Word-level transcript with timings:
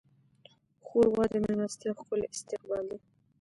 ښوروا 0.85 1.23
د 1.31 1.33
میلمستیا 1.43 1.91
ښکلی 1.99 2.25
استقبال 2.35 2.83
دی. 2.91 2.97